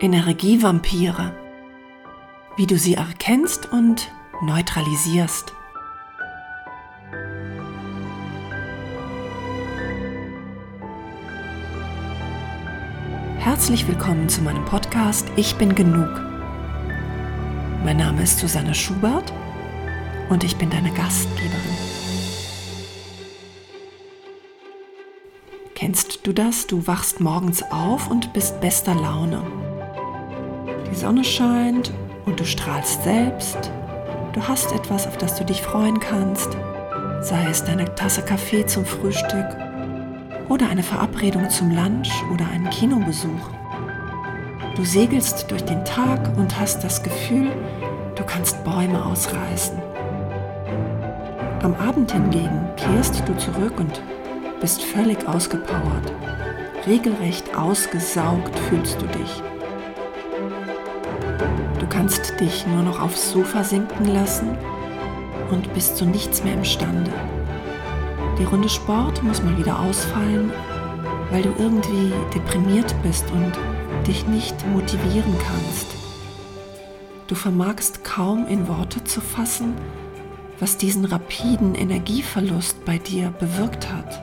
[0.00, 1.34] Energievampire.
[2.56, 4.12] Wie du sie erkennst und
[4.42, 5.52] neutralisierst.
[13.38, 16.08] Herzlich willkommen zu meinem Podcast Ich bin genug.
[17.84, 19.32] Mein Name ist Susanne Schubert
[20.28, 21.58] und ich bin deine Gastgeberin.
[25.74, 26.68] Kennst du das?
[26.68, 29.67] Du wachst morgens auf und bist bester Laune.
[30.90, 31.92] Die Sonne scheint
[32.24, 33.70] und du strahlst selbst.
[34.32, 36.56] Du hast etwas, auf das du dich freuen kannst,
[37.20, 39.46] sei es deine Tasse Kaffee zum Frühstück
[40.48, 43.50] oder eine Verabredung zum Lunch oder einen Kinobesuch.
[44.76, 47.50] Du segelst durch den Tag und hast das Gefühl,
[48.14, 49.76] du kannst Bäume ausreißen.
[51.62, 54.00] Am Abend hingegen kehrst du zurück und
[54.60, 56.12] bist völlig ausgepowert.
[56.86, 59.42] Regelrecht ausgesaugt fühlst du dich.
[61.88, 64.58] Du kannst dich nur noch aufs Sofa sinken lassen
[65.50, 67.10] und bist zu nichts mehr imstande.
[68.38, 70.52] Die Runde Sport muss mal wieder ausfallen,
[71.30, 73.52] weil du irgendwie deprimiert bist und
[74.06, 75.86] dich nicht motivieren kannst.
[77.26, 79.72] Du vermagst kaum in Worte zu fassen,
[80.60, 84.22] was diesen rapiden Energieverlust bei dir bewirkt hat.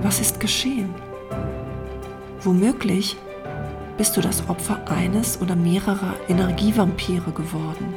[0.00, 0.94] Was ist geschehen?
[2.40, 3.18] Womöglich
[4.00, 7.92] bist du das Opfer eines oder mehrerer Energievampire geworden.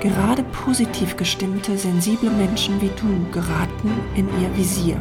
[0.00, 4.98] Gerade positiv gestimmte, sensible Menschen wie du geraten in ihr Visier.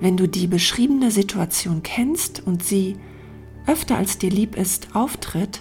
[0.00, 2.96] Wenn du die beschriebene Situation kennst und sie,
[3.66, 5.60] öfter als dir lieb ist, auftritt,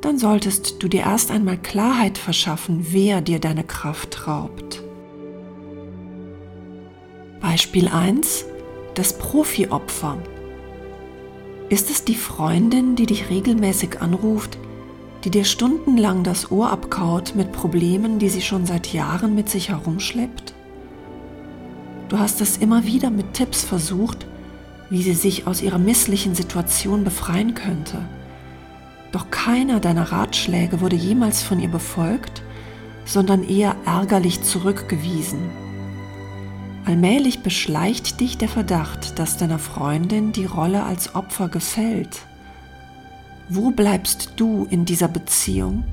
[0.00, 4.84] dann solltest du dir erst einmal Klarheit verschaffen, wer dir deine Kraft raubt.
[7.40, 8.44] Beispiel 1.
[8.94, 10.18] Das Profi-Opfer.
[11.70, 14.58] Ist es die Freundin, die dich regelmäßig anruft,
[15.22, 19.68] die dir stundenlang das Ohr abkaut mit Problemen, die sie schon seit Jahren mit sich
[19.68, 20.52] herumschleppt?
[22.08, 24.26] Du hast es immer wieder mit Tipps versucht,
[24.90, 28.04] wie sie sich aus ihrer misslichen Situation befreien könnte.
[29.12, 32.42] Doch keiner deiner Ratschläge wurde jemals von ihr befolgt,
[33.04, 35.69] sondern eher ärgerlich zurückgewiesen.
[36.84, 42.26] Allmählich beschleicht dich der Verdacht, dass deiner Freundin die Rolle als Opfer gefällt.
[43.48, 45.84] Wo bleibst du in dieser Beziehung?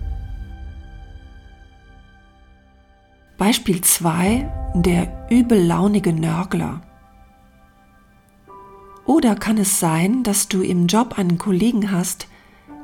[3.38, 4.74] Beispiel 2.
[4.76, 6.82] Der übellaunige Nörgler.
[9.06, 12.28] Oder kann es sein, dass du im Job einen Kollegen hast,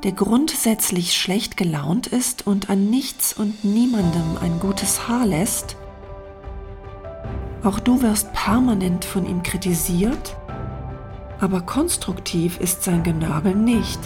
[0.04, 5.76] der grundsätzlich schlecht gelaunt ist und an nichts und niemandem ein gutes Haar lässt?
[7.64, 10.36] Auch du wirst permanent von ihm kritisiert,
[11.40, 13.98] aber konstruktiv ist sein Genörgel nicht.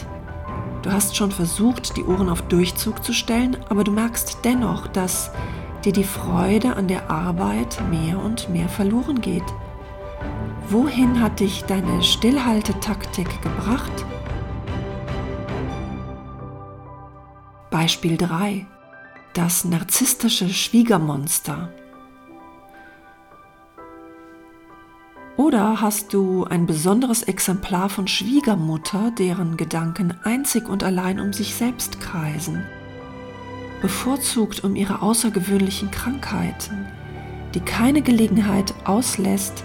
[0.82, 5.32] Du hast schon versucht, die Ohren auf Durchzug zu stellen, aber du merkst dennoch, dass
[5.84, 9.44] dir die Freude an der Arbeit mehr und mehr verloren geht.
[10.69, 13.90] Wohin hat dich deine Stillhaltetaktik gebracht?
[17.70, 18.66] Beispiel 3.
[19.34, 21.70] Das narzisstische Schwiegermonster.
[25.38, 31.54] Oder hast du ein besonderes Exemplar von Schwiegermutter, deren Gedanken einzig und allein um sich
[31.54, 32.66] selbst kreisen,
[33.81, 36.88] bevorzugt um ihre außergewöhnlichen Krankheiten,
[37.54, 39.62] die keine Gelegenheit auslässt,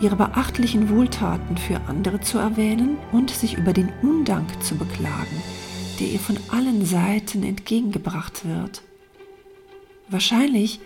[0.00, 5.42] ihre beachtlichen Wohltaten für andere zu erwähnen und sich über den Undank zu beklagen,
[5.98, 8.82] der ihr von allen Seiten entgegengebracht wird.
[10.08, 10.78] Wahrscheinlich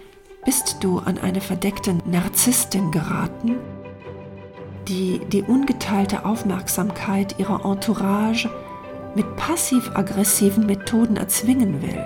[0.47, 3.57] bist du an eine verdeckte Narzisstin geraten,
[4.89, 8.49] die die ungeteilte Aufmerksamkeit ihrer Entourage
[9.15, 12.05] mit passiv-aggressiven Methoden erzwingen will.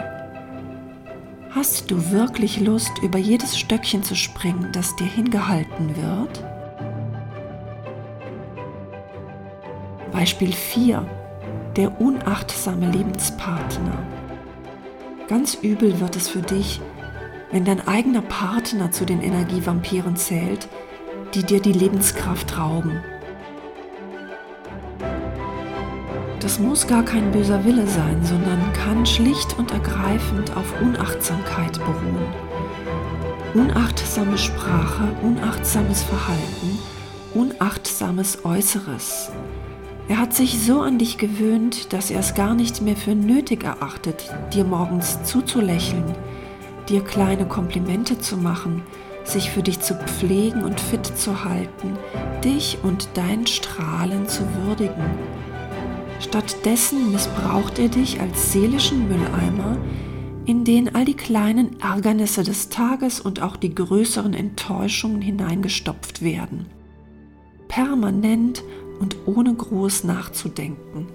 [1.51, 6.45] Hast du wirklich Lust, über jedes Stöckchen zu springen, das dir hingehalten wird?
[10.13, 11.05] Beispiel 4.
[11.77, 13.99] Der unachtsame Lebenspartner.
[15.29, 16.81] Ganz übel wird es für dich,
[17.51, 20.69] wenn dein eigener Partner zu den Energievampiren zählt,
[21.35, 23.01] die dir die Lebenskraft rauben.
[26.41, 32.27] Das muss gar kein böser Wille sein, sondern kann schlicht und ergreifend auf Unachtsamkeit beruhen.
[33.55, 36.79] Unachtsame Sprache, unachtsames Verhalten,
[37.35, 39.31] unachtsames Äußeres.
[40.09, 43.63] Er hat sich so an dich gewöhnt, dass er es gar nicht mehr für nötig
[43.63, 46.17] erachtet, dir morgens zuzulächeln,
[46.89, 48.83] dir kleine Komplimente zu machen,
[49.25, 51.97] sich für dich zu pflegen und fit zu halten,
[52.45, 55.05] dich und dein Strahlen zu würdigen.
[56.21, 59.79] Stattdessen missbraucht er dich als seelischen Mülleimer,
[60.47, 66.67] in den all die kleinen Ärgernisse des Tages und auch die größeren Enttäuschungen hineingestopft werden.
[67.69, 68.63] Permanent
[69.01, 71.07] und ohne groß nachzudenken.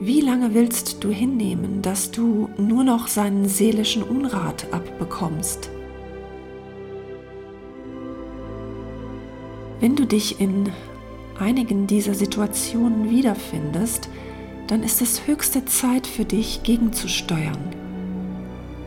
[0.00, 5.70] Wie lange willst du hinnehmen, dass du nur noch seinen seelischen Unrat abbekommst?
[9.80, 10.70] Wenn du dich in
[11.38, 14.08] einigen dieser Situationen wiederfindest,
[14.66, 17.58] dann ist es höchste Zeit für dich gegenzusteuern.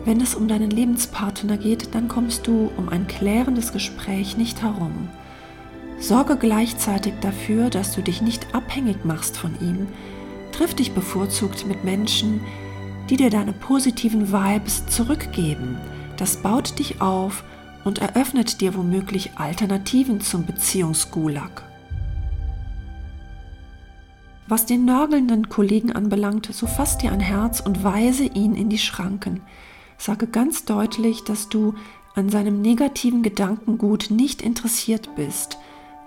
[0.03, 5.09] Wenn es um deinen Lebenspartner geht, dann kommst du um ein klärendes Gespräch nicht herum.
[5.99, 9.87] Sorge gleichzeitig dafür, dass du dich nicht abhängig machst von ihm.
[10.51, 12.41] Triff dich bevorzugt mit Menschen,
[13.09, 15.77] die dir deine positiven Vibes zurückgeben.
[16.17, 17.43] Das baut dich auf
[17.83, 21.63] und eröffnet dir womöglich Alternativen zum Beziehungsgulag.
[24.47, 28.77] Was den nörgelnden Kollegen anbelangt, so fass dir ein Herz und weise ihn in die
[28.77, 29.41] Schranken.
[29.97, 31.75] Sage ganz deutlich, dass du
[32.15, 35.57] an seinem negativen Gedankengut nicht interessiert bist.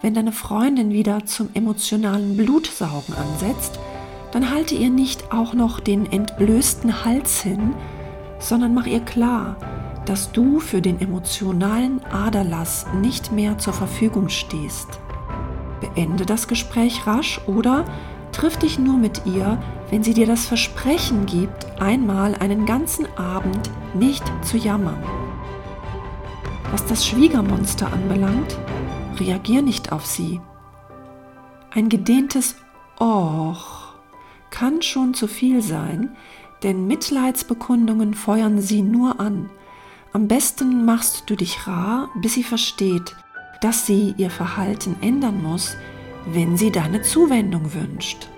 [0.03, 3.79] Wenn deine Freundin wieder zum emotionalen Blutsaugen ansetzt,
[4.33, 7.73] dann halte ihr nicht auch noch den entblößten Hals hin,
[8.39, 9.57] sondern mach ihr klar,
[10.07, 15.01] dass du für den emotionalen Aderlass nicht mehr zur Verfügung stehst.
[15.81, 17.85] Beende das Gespräch rasch oder
[18.35, 23.71] Triff dich nur mit ihr, wenn sie dir das Versprechen gibt, einmal einen ganzen Abend
[23.95, 25.01] nicht zu jammern.
[26.73, 28.59] Was das Schwiegermonster anbelangt,
[29.21, 30.41] reagier nicht auf sie.
[31.71, 32.57] Ein gedehntes
[33.01, 33.95] Och
[34.51, 36.17] kann schon zu viel sein,
[36.65, 39.49] denn Mitleidsbekundungen feuern sie nur an.
[40.15, 43.17] Am besten machst du dich rar, bis sie versteht,
[43.61, 45.77] dass sie ihr Verhalten ändern muss,
[46.25, 48.29] wenn sie deine Zuwendung wünscht.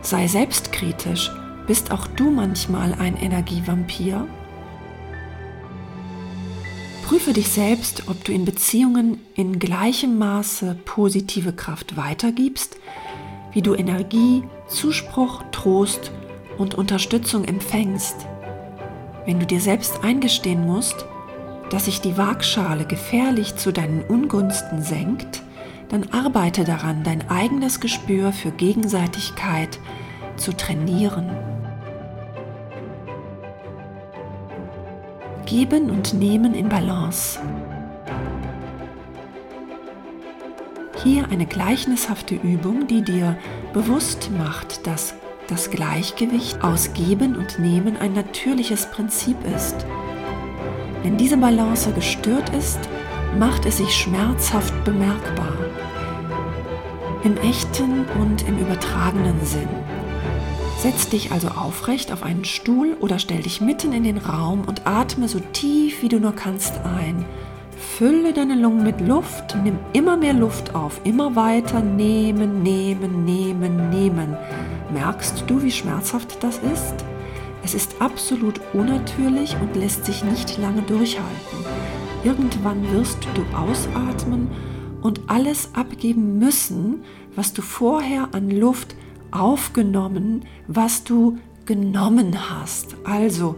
[0.00, 1.30] Sei selbstkritisch.
[1.66, 4.26] Bist auch du manchmal ein Energievampir?
[7.04, 12.78] Prüfe dich selbst, ob du in Beziehungen in gleichem Maße positive Kraft weitergibst,
[13.52, 16.10] wie du Energie, Zuspruch, Trost
[16.58, 18.26] und Unterstützung empfängst.
[19.26, 21.06] Wenn du dir selbst eingestehen musst,
[21.70, 25.42] dass sich die Waagschale gefährlich zu deinen Ungunsten senkt,
[25.88, 29.78] dann arbeite daran, dein eigenes Gespür für Gegenseitigkeit
[30.36, 31.30] zu trainieren.
[35.46, 37.38] Geben und Nehmen in Balance.
[41.02, 43.36] Hier eine gleichnishafte Übung, die dir
[43.74, 45.14] bewusst macht, dass
[45.48, 49.86] das Gleichgewicht aus Geben und Nehmen ein natürliches Prinzip ist
[51.04, 52.80] wenn diese Balance gestört ist,
[53.38, 55.52] macht es sich schmerzhaft bemerkbar.
[57.24, 59.68] Im echten und im übertragenen Sinn.
[60.78, 64.86] Setz dich also aufrecht auf einen Stuhl oder stell dich mitten in den Raum und
[64.86, 67.26] atme so tief wie du nur kannst ein.
[67.98, 73.90] Fülle deine Lungen mit Luft, nimm immer mehr Luft auf, immer weiter nehmen, nehmen, nehmen,
[73.90, 74.38] nehmen.
[74.94, 76.94] Merkst du, wie schmerzhaft das ist?
[77.64, 81.58] Es ist absolut unnatürlich und lässt sich nicht lange durchhalten.
[82.22, 84.52] Irgendwann wirst du ausatmen
[85.02, 87.02] und alles abgeben müssen,
[87.34, 88.94] was du vorher an Luft
[89.32, 92.94] aufgenommen, was du genommen hast.
[93.02, 93.56] Also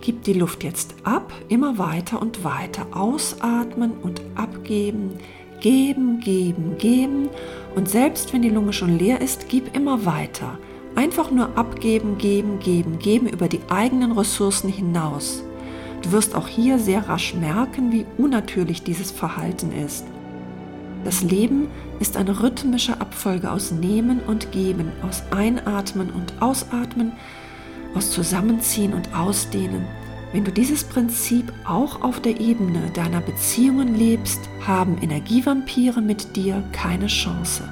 [0.00, 2.86] gib die Luft jetzt ab, immer weiter und weiter.
[2.92, 5.18] Ausatmen und abgeben,
[5.60, 7.28] geben, geben, geben.
[7.76, 10.58] Und selbst wenn die Lunge schon leer ist, gib immer weiter.
[10.94, 15.42] Einfach nur abgeben, geben, geben, geben über die eigenen Ressourcen hinaus.
[16.02, 20.04] Du wirst auch hier sehr rasch merken, wie unnatürlich dieses Verhalten ist.
[21.04, 21.68] Das Leben
[22.00, 27.12] ist eine rhythmische Abfolge aus Nehmen und Geben, aus Einatmen und Ausatmen,
[27.94, 29.86] aus Zusammenziehen und Ausdehnen.
[30.32, 36.62] Wenn du dieses Prinzip auch auf der Ebene deiner Beziehungen lebst, haben Energievampire mit dir
[36.72, 37.64] keine Chance.